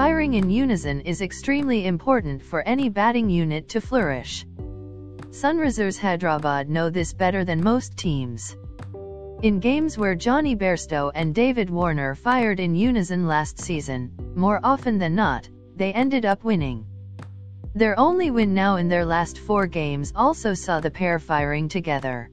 firing 0.00 0.32
in 0.32 0.48
unison 0.48 1.02
is 1.02 1.20
extremely 1.20 1.84
important 1.84 2.42
for 2.42 2.66
any 2.66 2.88
batting 2.88 3.28
unit 3.28 3.68
to 3.68 3.82
flourish. 3.82 4.46
Sunrisers 5.28 5.98
Hyderabad 5.98 6.70
know 6.70 6.88
this 6.88 7.12
better 7.12 7.44
than 7.44 7.62
most 7.62 7.98
teams. 7.98 8.56
In 9.42 9.60
games 9.60 9.98
where 9.98 10.14
Jonny 10.14 10.56
Bairstow 10.56 11.12
and 11.14 11.34
David 11.34 11.68
Warner 11.68 12.14
fired 12.14 12.60
in 12.60 12.74
unison 12.74 13.26
last 13.26 13.58
season, 13.58 14.10
more 14.34 14.58
often 14.64 14.96
than 14.98 15.14
not, 15.14 15.50
they 15.76 15.92
ended 15.92 16.24
up 16.24 16.44
winning. 16.44 16.86
Their 17.74 18.00
only 18.00 18.30
win 18.30 18.54
now 18.54 18.76
in 18.76 18.88
their 18.88 19.04
last 19.04 19.36
four 19.36 19.66
games 19.66 20.14
also 20.16 20.54
saw 20.54 20.80
the 20.80 20.90
pair 20.90 21.18
firing 21.18 21.68
together. 21.68 22.30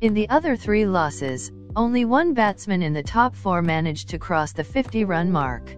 In 0.00 0.14
the 0.14 0.28
other 0.28 0.54
three 0.54 0.86
losses, 0.86 1.50
only 1.74 2.04
one 2.04 2.32
batsman 2.32 2.80
in 2.84 2.92
the 2.92 3.02
top 3.02 3.34
four 3.34 3.60
managed 3.60 4.10
to 4.10 4.20
cross 4.20 4.52
the 4.52 4.62
50-run 4.62 5.32
mark. 5.32 5.76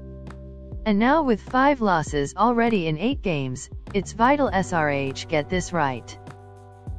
And 0.89 0.99
now 0.99 1.23
with 1.23 1.43
five 1.43 1.83
losses 1.83 2.33
already 2.35 2.87
in 2.87 2.97
eight 2.97 3.21
games, 3.21 3.69
it's 3.93 4.15
vital 4.15 4.49
SRH 4.51 5.29
get 5.29 5.51
this 5.51 5.71
right. 5.71 6.19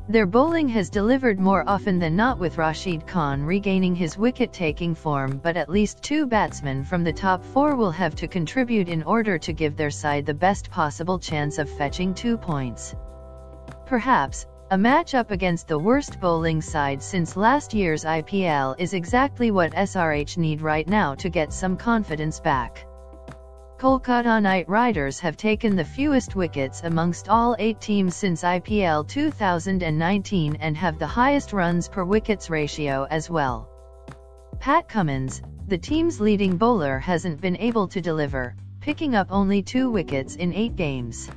Their 0.08 0.28
bowling 0.28 0.68
has 0.68 0.92
delivered 0.92 1.40
more 1.40 1.64
often 1.68 1.98
than 1.98 2.16
not 2.16 2.38
with 2.38 2.60
Rashid 2.60 3.08
Khan 3.08 3.42
regaining 3.42 3.96
his 3.96 4.16
wicket-taking 4.16 4.94
form 4.94 5.40
but 5.44 5.58
at 5.58 5.72
least 5.72 6.04
two 6.04 6.28
batsmen 6.28 6.84
from 6.84 7.04
the 7.04 7.12
top 7.12 7.44
four 7.44 7.76
will 7.76 7.90
have 7.90 8.14
to 8.18 8.28
contribute 8.28 8.90
in 8.90 9.02
order 9.02 9.40
to 9.40 9.54
give 9.54 9.76
their 9.76 9.90
side 9.90 10.24
the 10.24 10.36
best 10.36 10.70
possible 10.70 11.18
chance 11.18 11.58
of 11.58 11.68
fetching 11.68 12.14
two 12.14 12.38
points. 12.38 12.94
Perhaps, 13.88 14.46
a 14.70 14.78
match-up 14.78 15.32
against 15.32 15.68
the 15.68 15.80
worst 15.80 16.20
bowling 16.20 16.62
side 16.62 17.02
since 17.02 17.36
last 17.36 17.74
year's 17.74 18.06
IPL 18.06 18.76
is 18.78 18.94
exactly 18.94 19.50
what 19.50 19.74
SRH 19.74 20.38
need 20.38 20.62
right 20.62 20.88
now 20.88 21.16
to 21.16 21.28
get 21.28 21.52
some 21.52 21.76
confidence 21.76 22.40
back. 22.40 22.86
Kolkata 23.80 24.42
Knight 24.42 24.68
Riders 24.68 25.22
have 25.22 25.38
taken 25.38 25.78
the 25.78 25.86
fewest 25.86 26.36
wickets 26.36 26.82
amongst 26.84 27.30
all 27.30 27.56
eight 27.60 27.80
teams 27.80 28.14
since 28.14 28.44
IPL 28.44 29.08
2019 29.08 30.58
and 30.60 30.76
have 30.76 31.00
the 31.00 31.08
highest 31.08 31.54
runs 31.54 31.88
per 31.88 32.04
wickets 32.04 32.50
ratio 32.50 33.08
as 33.10 33.30
well. 33.30 33.70
Pat 34.60 34.90
Cummins, 34.90 35.42
the 35.70 35.78
team's 35.78 36.20
leading 36.20 36.58
bowler 36.58 37.00
hasn't 37.00 37.40
been 37.40 37.56
able 37.56 37.88
to 37.88 38.02
deliver, 38.02 38.54
picking 38.82 39.16
up 39.16 39.28
only 39.32 39.62
two 39.62 39.90
wickets 39.90 40.36
in 40.36 40.54
eight 40.54 40.76
games. 40.76 41.30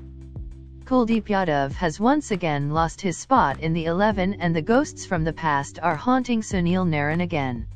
Kuldeep 0.85 1.27
Yadav 1.27 1.71
has 1.75 2.01
once 2.01 2.33
again 2.33 2.71
lost 2.71 3.01
his 3.01 3.17
spot 3.17 3.61
in 3.61 3.73
the 3.73 3.85
11 3.85 4.35
and 4.41 4.53
the 4.53 4.63
ghosts 4.63 5.07
from 5.07 5.23
the 5.23 5.33
past 5.33 5.79
are 5.81 5.95
haunting 5.95 6.41
Sunil 6.41 6.89
Narine 6.89 7.23
again. 7.23 7.69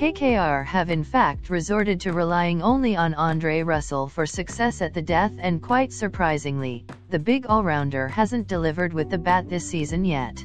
KKR 0.00 0.64
have 0.64 0.88
in 0.88 1.04
fact 1.04 1.50
resorted 1.50 2.00
to 2.00 2.14
relying 2.14 2.62
only 2.62 2.96
on 2.96 3.12
Andre 3.12 3.62
Russell 3.62 4.08
for 4.08 4.24
success 4.24 4.80
at 4.80 4.94
the 4.94 5.02
death 5.02 5.32
and 5.38 5.60
quite 5.60 5.92
surprisingly, 5.92 6.86
the 7.10 7.18
big 7.18 7.44
all-rounder 7.46 8.08
hasn't 8.08 8.48
delivered 8.48 8.94
with 8.94 9.10
the 9.10 9.18
bat 9.18 9.50
this 9.50 9.68
season 9.68 10.06
yet. 10.06 10.42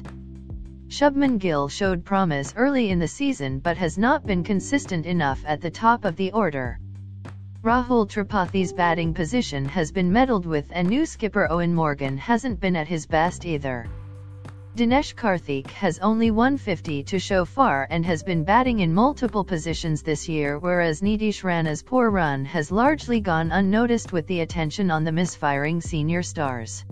Shubman 0.88 1.38
Gill 1.38 1.68
showed 1.68 2.04
promise 2.04 2.52
early 2.54 2.90
in 2.90 2.98
the 2.98 3.08
season 3.08 3.58
but 3.58 3.78
has 3.78 3.96
not 3.96 4.26
been 4.26 4.44
consistent 4.44 5.06
enough 5.06 5.42
at 5.46 5.62
the 5.62 5.70
top 5.70 6.04
of 6.04 6.16
the 6.16 6.32
order. 6.32 6.78
Rahul 7.64 8.06
Tripathi's 8.06 8.74
batting 8.74 9.14
position 9.14 9.64
has 9.64 9.90
been 9.90 10.12
meddled 10.12 10.44
with 10.44 10.66
and 10.70 10.86
new 10.86 11.06
skipper 11.06 11.48
Eoin 11.50 11.72
Morgan 11.72 12.18
hasn't 12.18 12.60
been 12.60 12.76
at 12.76 12.88
his 12.88 13.06
best 13.06 13.46
either. 13.46 13.88
Dinesh 14.76 15.14
Karthik 15.14 15.70
has 15.70 15.98
only 16.00 16.30
150 16.30 17.02
to 17.04 17.18
show 17.18 17.46
far 17.46 17.86
and 17.88 18.04
has 18.04 18.22
been 18.22 18.44
batting 18.44 18.80
in 18.80 18.92
multiple 18.92 19.42
positions 19.42 20.02
this 20.02 20.28
year 20.28 20.58
whereas 20.58 21.00
Nitish 21.00 21.42
Rana's 21.42 21.82
poor 21.82 22.10
run 22.10 22.44
has 22.44 22.70
largely 22.70 23.18
gone 23.18 23.52
unnoticed 23.52 24.12
with 24.12 24.26
the 24.26 24.40
attention 24.40 24.90
on 24.90 25.02
the 25.02 25.12
misfiring 25.12 25.80
senior 25.80 26.22
stars. 26.22 26.84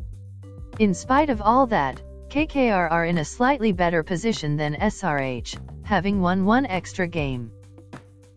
In 0.78 0.94
spite 0.94 1.28
of 1.28 1.42
all 1.42 1.66
that, 1.66 2.00
KKR 2.30 2.90
are 2.90 3.04
in 3.04 3.18
a 3.18 3.24
slightly 3.24 3.72
better 3.72 4.02
position 4.02 4.56
than 4.56 4.76
SRH, 4.76 5.58
having 5.82 6.22
won 6.22 6.46
one 6.46 6.64
extra 6.64 7.06
game. 7.06 7.52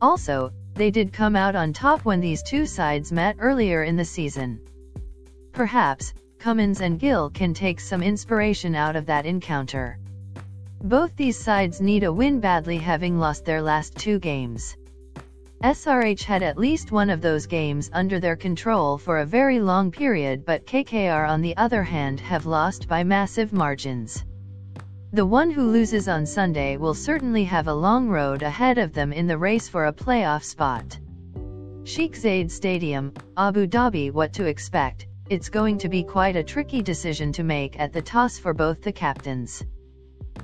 Also, 0.02 0.52
they 0.74 0.91
did 0.91 1.13
come 1.13 1.38
out 1.38 1.56
on 1.56 1.72
top 1.72 2.03
when 2.03 2.19
these 2.19 2.44
two 2.44 2.66
sides 2.66 3.13
met 3.13 3.38
earlier 3.40 3.84
in 3.84 3.96
the 3.96 4.03
season. 4.03 4.59
Perhaps, 5.53 6.13
Cummins 6.40 6.81
and 6.81 7.00
Gill 7.00 7.30
can 7.30 7.53
take 7.53 7.80
some 7.80 8.03
inspiration 8.03 8.75
out 8.75 8.96
of 8.96 9.08
that 9.08 9.25
encounter. 9.25 9.98
Both 10.84 11.16
these 11.16 11.38
sides 11.38 11.81
need 11.81 12.03
a 12.03 12.14
win 12.14 12.40
badly 12.40 12.78
having 12.78 13.18
lost 13.18 13.44
their 13.46 13.62
last 13.62 13.96
two 13.96 14.20
games. 14.20 14.78
SRH 15.64 16.24
had 16.24 16.44
at 16.44 16.59
least 16.59 16.92
one 16.92 17.09
of 17.09 17.20
those 17.20 17.48
games 17.48 17.90
under 17.92 18.20
their 18.20 18.36
control 18.36 19.00
for 19.00 19.18
a 19.18 19.25
very 19.25 19.59
long 19.59 19.90
period 19.90 20.46
but 20.46 20.68
KKR 20.68 21.28
on 21.28 21.42
the 21.42 21.58
other 21.58 21.81
hand 21.81 22.20
have 22.20 22.46
lost 22.46 22.88
by 22.88 23.04
massive 23.04 23.52
margins. 23.52 24.24
The 25.14 25.25
one 25.25 25.50
who 25.50 25.72
loses 25.72 26.08
on 26.08 26.28
Sunday 26.28 26.78
will 26.78 26.94
certainly 26.94 27.46
have 27.46 27.68
a 27.68 27.74
long 27.74 28.08
road 28.08 28.44
ahead 28.44 28.78
of 28.78 28.94
them 28.94 29.12
in 29.12 29.25
the 29.25 29.38
race 29.38 29.68
for 29.68 29.88
a 29.88 29.94
playoff 29.94 30.44
spot. 30.44 31.00
Sheikh 31.86 32.16
Zayed 32.16 32.52
Stadium, 32.52 33.14
Abu 33.36 33.66
Dhabi 33.66 34.12
What 34.12 34.34
to 34.34 34.46
expect, 34.46 35.08
it's 35.30 35.50
going 35.50 35.78
to 35.78 35.90
be 35.90 36.04
quite 36.04 36.38
a 36.38 36.44
tricky 36.44 36.82
decision 36.82 37.34
to 37.34 37.44
make 37.44 37.78
at 37.80 37.92
the 37.92 38.02
toss 38.02 38.38
for 38.38 38.54
both 38.54 38.82
the 38.82 38.92
captains. 38.92 39.64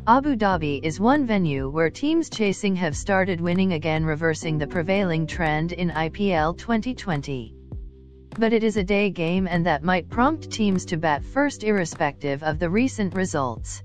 Abu 0.06 0.36
Dhabi 0.36 0.82
is 0.84 1.00
one 1.00 1.26
venue 1.26 1.70
where 1.70 1.90
teams 1.90 2.30
chasing 2.30 2.76
have 2.76 2.96
started 2.96 3.40
winning 3.40 3.74
again 3.74 4.04
reversing 4.04 4.58
the 4.58 4.68
prevailing 4.68 5.26
trend 5.26 5.72
in 5.72 5.90
IPL 5.90 6.58
2020. 6.58 7.56
But 8.38 8.52
it 8.52 8.64
is 8.64 8.76
a 8.76 8.84
day 8.84 9.10
game 9.10 9.48
and 9.48 9.66
that 9.66 9.84
might 9.84 10.10
prompt 10.10 10.52
teams 10.52 10.84
to 10.86 10.98
bat 10.98 11.24
first 11.24 11.64
irrespective 11.64 12.44
of 12.44 12.60
the 12.60 12.70
recent 12.70 13.16
results. 13.16 13.84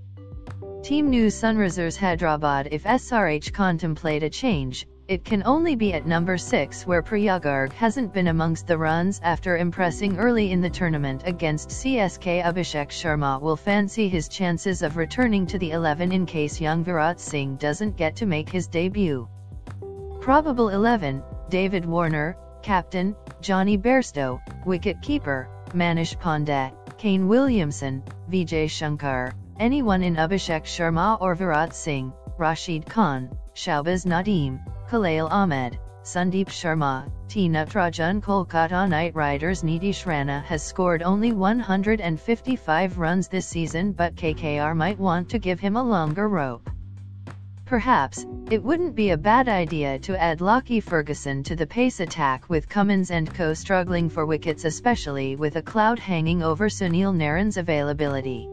Team 0.83 1.11
News 1.11 1.35
Sunrisers 1.35 1.97
Hyderabad 1.97 2.69
if 2.73 2.83
SRH 2.83 3.53
contemplate 3.53 4.25
a 4.25 4.31
change, 4.31 4.87
it 5.09 5.25
can 5.25 5.43
only 5.47 5.75
be 5.75 5.95
at 5.95 6.07
number 6.07 6.37
6 6.37 6.87
where 6.87 7.03
Priyam 7.03 7.41
Garg 7.41 7.73
hasn't 7.73 8.13
been 8.13 8.29
amongst 8.29 8.67
the 8.67 8.77
runs 8.77 9.19
after 9.25 9.57
impressing 9.57 10.19
early 10.19 10.53
in 10.53 10.61
the 10.61 10.69
tournament 10.69 11.23
against 11.25 11.71
CSK 11.71 12.45
Abhishek 12.45 12.91
Sharma 12.91 13.41
will 13.41 13.57
fancy 13.57 14.11
his 14.11 14.29
chances 14.29 14.83
of 14.83 14.99
returning 14.99 15.47
to 15.47 15.59
the 15.59 15.71
11 15.71 16.13
in 16.13 16.27
case 16.27 16.61
young 16.61 16.85
Virat 16.85 17.21
Singh 17.21 17.57
doesn't 17.57 17.97
get 17.97 18.17
to 18.17 18.27
make 18.27 18.51
his 18.51 18.67
debut. 18.67 19.27
Probable 20.21 20.69
11, 20.69 21.23
David 21.49 21.87
Warner, 21.87 22.37
captain, 22.61 23.17
Jonny 23.41 23.79
Bairstow, 23.79 24.39
wicket-keeper, 24.67 25.49
Manish 25.71 26.19
Pandey, 26.19 26.71
Kane 26.99 27.29
Williamson, 27.29 28.03
Vijay 28.31 28.69
Shankar, 28.69 29.33
anyone 29.59 30.03
in 30.03 30.17
Abhishek 30.17 30.65
Sharma 30.65 31.19
or 31.19 31.35
Virat 31.35 31.75
Singh, 31.75 32.13
Rashid 32.37 32.85
Khan, 32.85 33.31
Shahbaz 33.55 34.05
Nadeem, 34.05 34.61
Khalil 34.91 35.29
Ahmed, 35.31 35.79
Sandeep 36.03 36.49
Sharma, 36.49 37.13
T. 37.29 37.47
Natarajan 37.47 38.23
Kolkata 38.23 38.89
Knight 38.89 39.15
Riders 39.15 39.63
Nitish 39.63 40.07
Rana 40.07 40.41
has 40.47 40.63
scored 40.63 41.03
only 41.03 41.31
155 41.31 42.99
runs 42.99 43.29
this 43.29 43.47
season 43.47 43.93
but 43.93 44.15
KKR 44.15 44.75
might 44.75 44.99
want 44.99 45.29
to 45.29 45.39
give 45.39 45.61
him 45.61 45.77
a 45.77 45.83
longer 45.83 46.27
rope. 46.27 46.71
Perhaps, 47.67 48.25
it 48.51 48.65
wouldn't 48.65 48.95
be 48.95 49.11
a 49.11 49.19
bad 49.19 49.47
idea 49.47 49.99
to 49.99 50.19
add 50.19 50.41
Lockie 50.41 50.81
Ferguson 50.81 51.43
to 51.43 51.55
the 51.55 51.67
pace 51.67 52.01
attack 52.01 52.49
with 52.49 52.71
Cummins 52.71 53.11
and 53.11 53.35
co 53.35 53.53
struggling 53.53 54.09
for 54.09 54.25
wickets 54.25 54.65
especially 54.65 55.37
with 55.37 55.57
a 55.57 55.63
cloud 55.71 55.99
hanging 55.99 56.43
over 56.43 56.71
Sunil 56.71 57.15
Narine's 57.15 57.59
availability. 57.59 58.49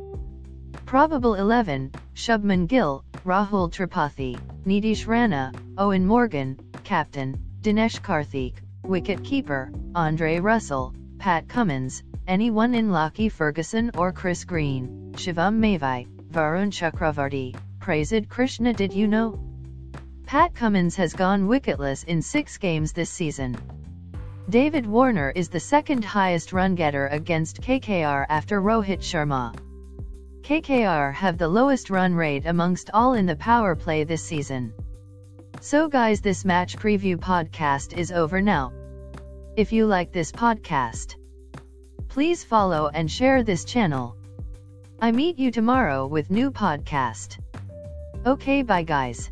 Probable 0.85 1.35
11, 1.35 1.94
Shubman 2.13 2.67
Gill, 2.67 3.04
Rahul 3.25 3.71
Tripathi, 3.71 4.39
Nitish 4.67 5.07
Rana, 5.07 5.51
Eoin 5.79 6.03
Morgan, 6.03 6.59
Captain, 6.83 7.35
Dinesh 7.61 7.99
Karthik, 7.99 8.53
Wicket-keeper, 8.83 9.72
Andre 9.95 10.39
Russell, 10.39 10.93
Pat 11.17 11.47
Cummins, 11.47 12.03
anyone 12.27 12.75
in 12.75 12.91
Lockie 12.91 13.29
Ferguson 13.29 13.89
or 13.97 14.11
Chris 14.11 14.43
Green, 14.43 15.11
Shivam 15.16 15.59
Mavi, 15.59 16.05
Varun 16.29 16.69
Chakravarthy, 16.69 17.57
Prasidh 17.79 18.29
Krishna 18.29 18.73
did 18.73 18.93
you 18.93 19.07
know? 19.07 19.39
Pat 20.28 20.53
Cummins 20.53 20.95
has 20.95 21.13
gone 21.13 21.47
wicketless 21.47 22.03
in 22.03 22.21
six 22.21 22.59
games 22.59 22.93
this 22.93 23.09
season. 23.09 23.57
David 24.51 24.85
Warner 24.85 25.31
is 25.35 25.49
the 25.49 25.59
second 25.59 26.05
highest 26.05 26.53
run 26.53 26.75
getter 26.75 27.07
against 27.07 27.61
KKR 27.61 28.28
after 28.29 28.61
Rohit 28.61 28.99
Sharma. 28.99 29.55
KKR 30.45 31.11
have 31.11 31.39
the 31.39 31.47
lowest 31.47 31.89
run 31.89 32.13
rate 32.13 32.45
amongst 32.45 32.91
all 32.93 33.15
in 33.15 33.25
the 33.25 33.35
power 33.35 33.75
play 33.75 34.03
this 34.03 34.21
season. 34.21 34.71
So 35.59 35.87
guys 35.87 36.21
this 36.21 36.45
match 36.45 36.77
preview 36.77 37.17
podcast 37.17 37.97
is 37.97 38.11
over 38.11 38.39
now. 38.43 38.71
If 39.57 39.73
you 39.73 39.87
like 39.87 40.11
this 40.11 40.31
podcast, 40.31 41.15
please 42.09 42.43
follow 42.43 42.91
and 42.93 43.09
share 43.09 43.41
this 43.41 43.65
channel. 43.65 44.17
I 45.01 45.11
meet 45.11 45.39
you 45.39 45.49
tomorrow 45.49 46.05
with 46.05 46.29
new 46.29 46.51
podcast. 46.51 47.39
Okay 48.23 48.61
bye 48.61 48.83
guys. 48.83 49.31